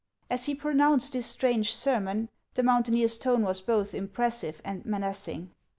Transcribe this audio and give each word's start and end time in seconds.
As 0.31 0.47
he 0.47 0.55
pronounced 0.55 1.13
this 1.13 1.27
strange 1.27 1.75
sermon, 1.75 2.29
the 2.55 2.63
mountaineer's 2.63 3.19
tone 3.19 3.43
was 3.43 3.61
both 3.61 3.93
impressive 3.93 4.59
and 4.65 4.83
menacing. 4.83 5.51